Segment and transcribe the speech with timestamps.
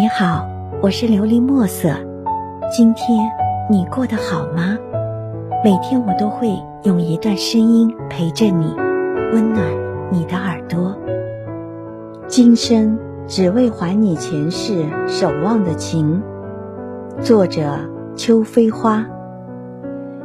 [0.00, 0.48] 你好，
[0.80, 1.90] 我是琉璃墨色。
[2.74, 3.30] 今天
[3.68, 4.78] 你过得好吗？
[5.62, 6.48] 每天我都会
[6.84, 8.74] 用一段声音陪着你，
[9.30, 9.62] 温暖
[10.10, 10.96] 你的耳朵。
[12.26, 16.22] 今生只为还你前世守望的情。
[17.20, 17.70] 作者：
[18.16, 19.06] 秋飞花。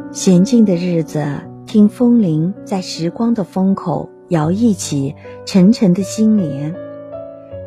[0.10, 1.22] 闲静的日子，
[1.66, 5.16] 听风铃在时光的风口摇曳起
[5.46, 6.74] 沉沉的心莲。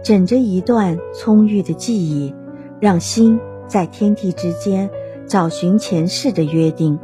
[0.03, 2.35] 枕着一段葱郁的记忆，
[2.81, 4.89] 让心在天地之间
[5.27, 6.99] 找寻前世的约定。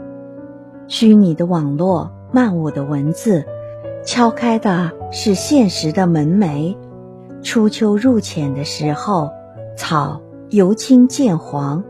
[0.87, 3.45] 虚拟的网络，漫舞的文字，
[4.05, 6.77] 敲开的是现实的门楣。
[7.43, 9.31] 初秋入浅的时候，
[9.77, 11.85] 草由青渐黄，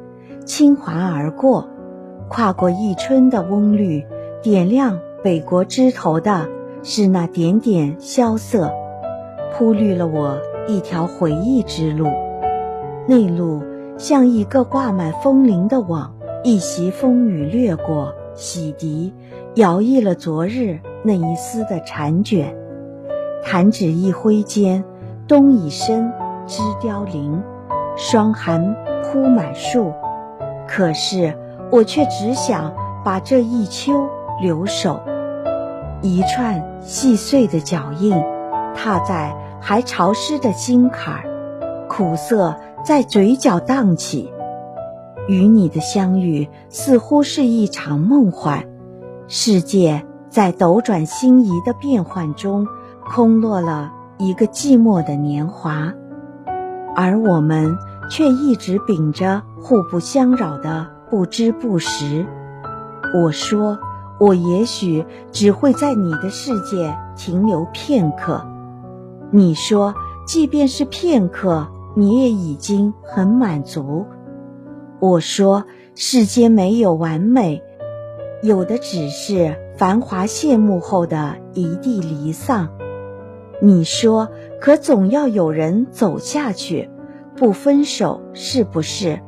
[0.45, 1.69] 轻滑而过，
[2.29, 4.05] 跨过一春的翁绿，
[4.43, 6.49] 点亮北国枝头的
[6.83, 8.73] 是那点点萧瑟，
[9.53, 10.39] 铺绿了我。
[10.67, 12.07] 一条回忆之路，
[13.07, 13.63] 那路
[13.99, 19.13] 像一个挂满风铃的网，一袭风雨掠过，洗涤、
[19.57, 22.57] 摇曳了昨日那一丝的缠卷。
[23.43, 24.83] 弹指一挥间，
[25.29, 26.11] 冬已深，
[26.47, 27.43] 枝凋零，
[27.95, 29.93] 霜寒铺满树。
[30.67, 31.37] 可是
[31.71, 32.73] 我却只想
[33.05, 34.09] 把这一秋
[34.41, 34.99] 留守，
[36.01, 38.17] 一串细碎的脚印，
[38.75, 39.37] 踏在。
[39.67, 44.31] 还潮湿的心坎儿，苦涩在嘴角荡起。
[45.27, 48.67] 与你的相遇似乎是一场梦幻，
[49.27, 52.69] 世界在斗转星移的变幻中，
[53.07, 55.95] 空落了一个寂寞的年华，
[56.95, 57.79] 而我们
[58.11, 62.27] 却一直秉着互不相扰的不知不识。
[63.15, 63.79] 我说，
[64.21, 68.47] 我也许只会在你的世界停留片刻。
[69.37, 71.67] 你说，即便是片刻，
[71.97, 74.07] 你也已经很满足。
[75.01, 75.65] 我说，
[75.97, 77.61] 世间没有完美，
[78.45, 82.69] 有的只是繁华谢幕后的一地离丧。
[83.61, 84.29] 你说，
[84.61, 86.89] 可总要有人走下去，
[87.35, 89.19] 不分手是不是？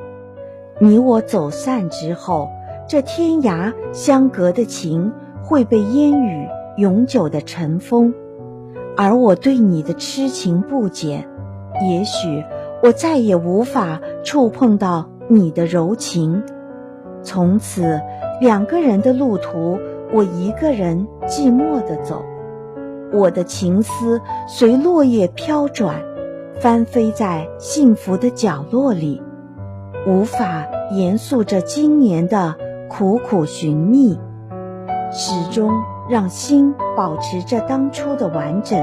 [0.79, 2.49] 你我走散之后，
[2.89, 8.15] 这天涯相隔的情会被烟雨永久的尘封。
[8.97, 11.29] 而我对你的痴情不减，
[11.89, 12.43] 也许
[12.83, 16.43] 我再也无法触碰到你的柔情。
[17.23, 18.01] 从此，
[18.41, 19.79] 两个人的路途，
[20.13, 22.25] 我一个人寂寞的走。
[23.13, 26.03] 我的情思随落叶飘转，
[26.61, 29.23] 翻飞在幸福的角落里，
[30.07, 32.55] 无法严肃着今年的
[32.89, 34.19] 苦苦寻觅，
[35.13, 35.71] 始终。
[36.09, 38.79] 让心保持着当初的完整，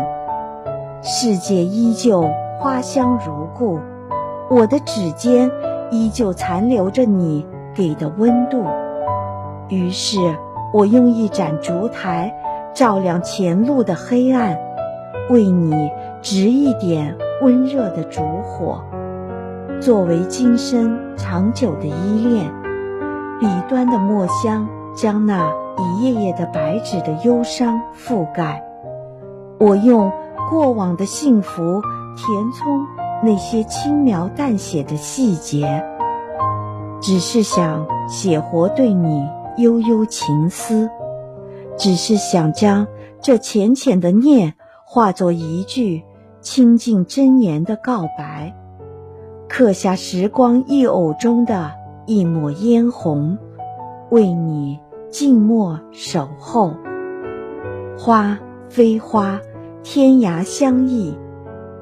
[1.02, 2.26] 世界依旧
[2.60, 3.80] 花香如故，
[4.50, 5.50] 我的指尖
[5.90, 8.66] 依旧残留着你给的温度。
[9.70, 10.18] 于是，
[10.74, 12.34] 我用一盏烛台
[12.74, 14.58] 照亮前路的黑暗，
[15.30, 15.90] 为你
[16.22, 18.84] 执一点温热的烛火，
[19.80, 22.52] 作为今生长久的依恋。
[23.40, 25.63] 笔端的墨香将那。
[25.78, 28.64] 一页页的白纸的忧伤覆盖，
[29.60, 30.12] 我用
[30.50, 31.82] 过往的幸福
[32.16, 32.86] 填充
[33.24, 35.84] 那些轻描淡写的细节，
[37.02, 40.90] 只是想写活对你悠悠情思，
[41.78, 42.86] 只是想将
[43.20, 44.54] 这浅浅的念
[44.86, 46.04] 化作一句
[46.42, 48.54] 清净真言的告白，
[49.48, 51.72] 刻下时光一偶中的
[52.06, 53.38] 一抹嫣红，
[54.12, 54.80] 为你。
[55.14, 56.74] 静默守候，
[58.00, 59.40] 花非花，
[59.84, 61.14] 天涯相忆；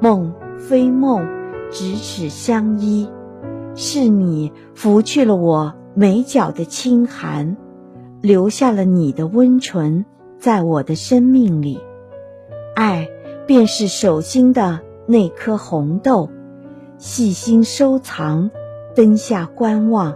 [0.02, 1.25] 梦非梦，
[1.72, 3.09] 咫尺相依。
[3.74, 7.56] 是你拂去了我眉角的清寒，
[8.20, 10.03] 留下了你的温存，
[10.38, 11.80] 在我的生命里。
[12.75, 13.08] 爱，
[13.47, 16.29] 便是手心的那颗红豆，
[16.97, 18.52] 细心收藏，
[18.94, 20.14] 灯下观望，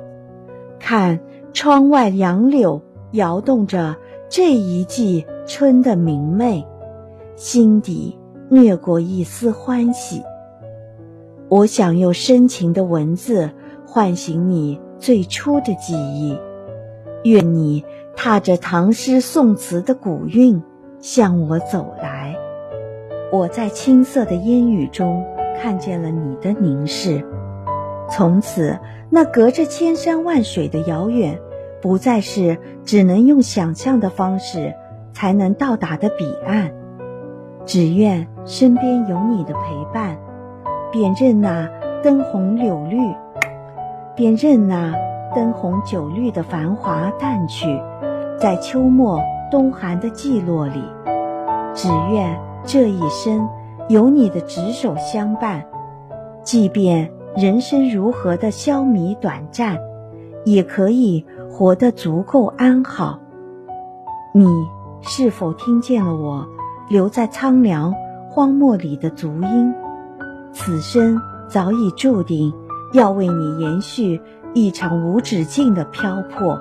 [0.81, 1.21] 看
[1.53, 2.81] 窗外杨柳。
[3.15, 3.95] 摇动着
[4.29, 6.65] 这一季春的明媚，
[7.35, 8.17] 心底
[8.49, 10.21] 掠过一丝欢喜。
[11.47, 13.51] 我想用深情的文字
[13.87, 16.37] 唤醒你最初的记忆，
[17.23, 17.85] 愿你
[18.15, 20.61] 踏着唐诗宋词的古韵
[20.99, 22.35] 向我走来。
[23.31, 25.23] 我在青涩的烟雨中
[25.61, 27.23] 看见了你的凝视，
[28.09, 28.77] 从此
[29.09, 31.39] 那隔着千山万水的遥远。
[31.85, 34.73] 不再是只能用想象的方式
[35.13, 36.71] 才能到达的彼岸，
[37.63, 39.59] 只愿身边有你的陪
[39.93, 40.17] 伴，
[40.91, 41.69] 便任那
[42.01, 42.97] 灯红柳绿，
[44.15, 44.95] 便任那
[45.35, 47.79] 灯红酒绿的繁华淡去，
[48.39, 49.21] 在秋末
[49.51, 50.83] 冬寒的寂落里，
[51.75, 53.47] 只愿这一生
[53.89, 55.63] 有你的执手相伴，
[56.41, 59.77] 即便人生如何的消弭短暂，
[60.45, 63.19] 也可以活得足够安好。
[64.33, 64.47] 你
[65.01, 66.47] 是否听见了我
[66.87, 67.93] 留在苍凉
[68.29, 69.73] 荒漠里的足音？
[70.53, 71.19] 此生
[71.49, 72.53] 早已注定
[72.93, 74.21] 要为你延续
[74.53, 76.57] 一场无止境的漂泊。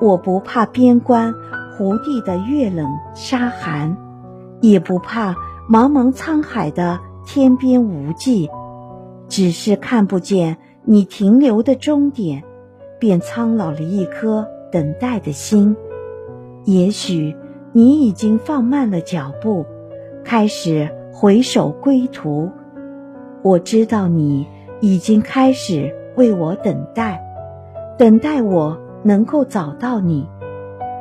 [0.00, 1.34] 我不怕边关
[1.76, 3.96] 胡地的月冷沙寒，
[4.60, 5.32] 也不怕
[5.68, 8.48] 茫茫沧海的天边无际，
[9.28, 12.42] 只是看不见你停留的终点，
[13.00, 15.74] 便苍老了一颗等待的心。
[16.66, 17.34] 也许
[17.72, 19.64] 你已经放慢了脚步，
[20.22, 22.48] 开始回首归途。
[23.42, 24.46] 我知道你
[24.80, 27.20] 已经开始为我等待，
[27.96, 30.28] 等待我能够找到你，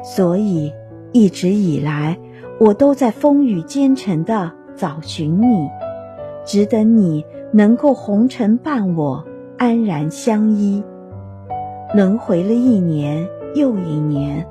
[0.02, 0.72] 所以
[1.12, 2.18] 一直以来
[2.60, 5.68] 我都在风雨兼程的找寻你，
[6.46, 9.26] 只等你能够红尘伴我
[9.58, 10.82] 安然相依。
[11.92, 14.46] 轮回了一年又一年，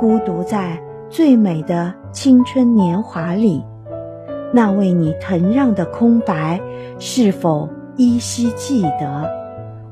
[0.00, 3.62] 孤独在最美的青春年华里。
[4.54, 6.62] 那为你腾让的空白，
[6.98, 9.30] 是否依稀记得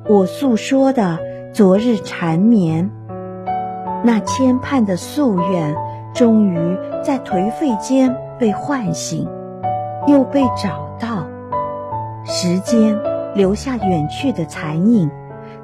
[0.09, 1.19] 我诉说的
[1.53, 2.91] 昨日缠绵？
[4.03, 5.77] 那牵盼的夙愿，
[6.15, 9.29] 终于在颓废间被唤醒，
[10.07, 11.27] 又被找到。
[12.25, 12.99] 时间
[13.35, 15.11] 留下远去的残影，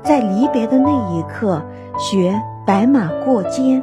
[0.07, 1.63] 在离别的那一刻，
[1.99, 3.83] 学白马过肩。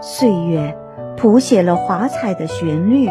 [0.00, 0.76] 岁月
[1.16, 3.08] 谱写了华彩的旋律，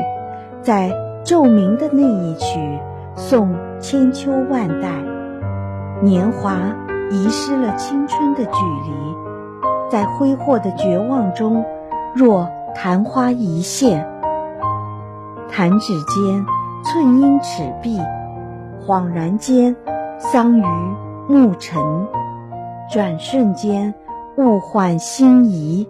[0.62, 0.92] 在。
[1.26, 2.60] 奏鸣的那一曲，
[3.16, 4.90] 送千秋万代。
[6.02, 6.58] 年华
[7.10, 9.16] 遗失了青春的距离，
[9.90, 11.64] 在挥霍的绝望中，
[12.14, 14.06] 若昙花一现。
[15.50, 16.46] 弹指间，
[16.84, 17.98] 寸阴尺璧；
[18.86, 19.74] 恍然间，
[20.20, 20.68] 桑榆
[21.30, 21.82] 暮尘。
[22.92, 23.94] 转瞬间，
[24.38, 25.88] 物换星移。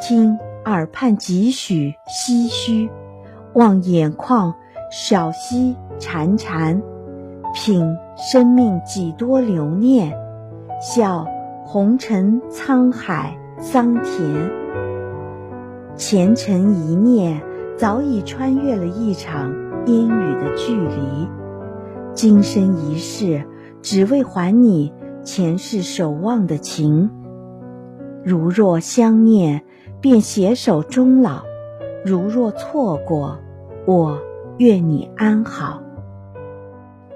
[0.00, 2.90] 听耳畔几许唏嘘，
[3.54, 4.54] 望眼眶。
[4.90, 6.82] 小溪潺潺，
[7.54, 10.10] 品生命几多留念；
[10.82, 11.26] 笑
[11.64, 14.50] 红尘沧海桑田。
[15.96, 17.40] 前尘一念，
[17.78, 19.50] 早已穿越了一场
[19.86, 21.28] 烟雨的距离。
[22.12, 23.42] 今生一世，
[23.80, 24.92] 只为还你
[25.24, 27.10] 前世守望的情。
[28.24, 29.62] 如若相念，
[30.00, 31.42] 便携手终老；
[32.04, 33.38] 如若错过，
[33.86, 34.20] 我。
[34.58, 35.82] 愿你安好。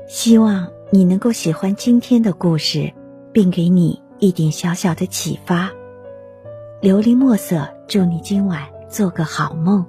[0.09, 2.93] 希望你能够喜欢今天的故事，
[3.31, 5.71] 并给你一点小小的启发。
[6.81, 9.85] 琉璃墨色，祝你今晚做个好梦，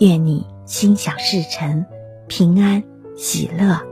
[0.00, 1.84] 愿你心想事成，
[2.26, 2.82] 平安
[3.16, 3.91] 喜乐。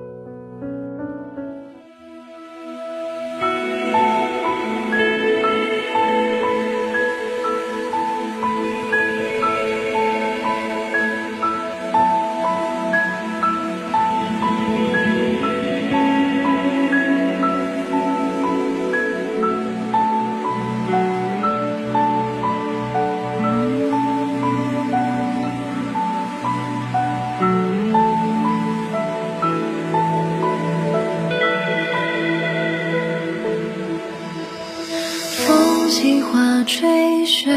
[36.00, 37.52] 起花吹雪，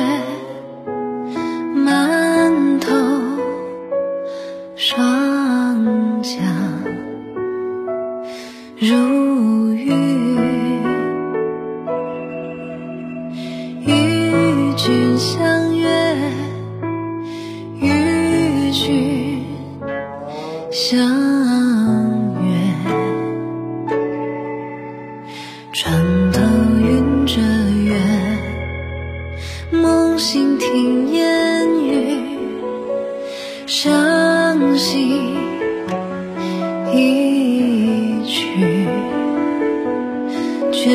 [40.83, 40.89] 绝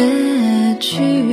[0.78, 1.28] 句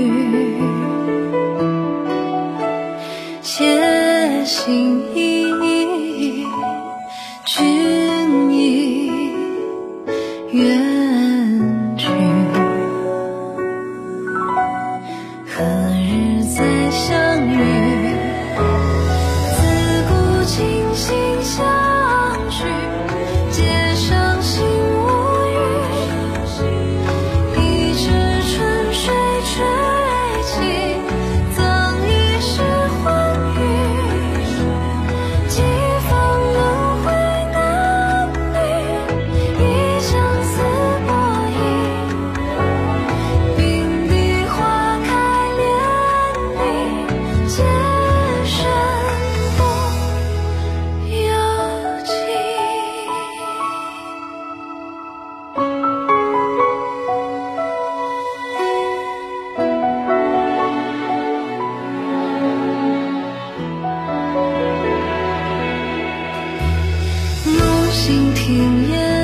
[68.06, 69.15] 静听夜